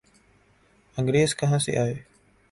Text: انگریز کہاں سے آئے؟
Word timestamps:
انگریز 0.97 1.35
کہاں 1.35 1.59
سے 1.59 1.77
آئے؟ 1.77 1.93